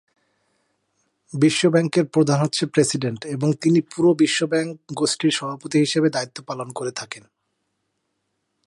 [1.33, 6.69] বিশ্ব ব্যাংকের প্রধান হচ্ছে প্রেসিডেন্ট এবং তিনি পুরো বিশ্ব ব্যাংক গোষ্ঠীর সভাপতি হিসেবে দায়িত্ব পালন
[6.71, 7.23] করেন।